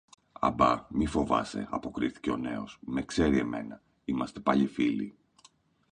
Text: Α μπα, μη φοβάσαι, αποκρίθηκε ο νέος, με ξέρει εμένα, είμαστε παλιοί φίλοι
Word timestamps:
Α 0.39 0.49
μπα, 0.51 0.85
μη 0.89 1.05
φοβάσαι, 1.05 1.67
αποκρίθηκε 1.69 2.31
ο 2.31 2.37
νέος, 2.37 2.77
με 2.81 3.01
ξέρει 3.03 3.37
εμένα, 3.37 3.81
είμαστε 4.05 4.39
παλιοί 4.39 4.67
φίλοι 4.67 5.15